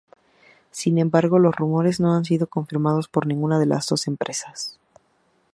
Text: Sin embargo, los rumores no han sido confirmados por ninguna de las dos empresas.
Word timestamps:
Sin 0.71 0.97
embargo, 0.97 1.37
los 1.37 1.55
rumores 1.55 1.99
no 1.99 2.15
han 2.15 2.25
sido 2.25 2.47
confirmados 2.47 3.07
por 3.07 3.27
ninguna 3.27 3.59
de 3.59 3.67
las 3.67 3.85
dos 3.85 4.07
empresas. 4.07 4.79